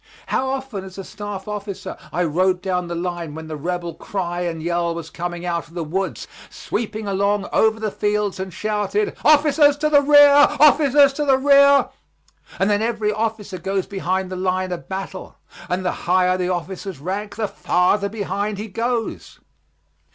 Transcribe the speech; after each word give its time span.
How 0.25 0.49
often, 0.49 0.83
as 0.83 0.97
a 0.97 1.03
staff 1.03 1.47
officer, 1.47 1.95
I 2.11 2.23
rode 2.23 2.59
down 2.63 2.87
the 2.87 2.95
line 2.95 3.35
when 3.35 3.45
the 3.45 3.55
Rebel 3.55 3.93
cry 3.93 4.41
and 4.41 4.59
yell 4.63 4.95
was 4.95 5.11
coming 5.11 5.45
out 5.45 5.67
of 5.67 5.75
the 5.75 5.83
woods, 5.83 6.27
sweeping 6.49 7.07
along 7.07 7.47
over 7.53 7.79
the 7.79 7.91
fields, 7.91 8.39
and 8.39 8.51
shouted, 8.51 9.15
"Officers 9.23 9.77
to 9.77 9.91
the 9.91 10.01
rear! 10.01 10.47
Officers 10.59 11.13
to 11.13 11.25
the 11.25 11.37
rear!" 11.37 11.89
and 12.57 12.67
then 12.67 12.81
every 12.81 13.11
officer 13.11 13.59
goes 13.59 13.85
behind 13.85 14.31
the 14.31 14.35
line 14.35 14.71
of 14.71 14.89
battle, 14.89 15.35
and 15.69 15.85
the 15.85 15.91
higher 15.91 16.35
the 16.35 16.49
officer's 16.49 16.97
rank, 16.97 17.35
the 17.35 17.47
farther 17.47 18.09
behind 18.09 18.57
he 18.57 18.67
goes. 18.69 19.39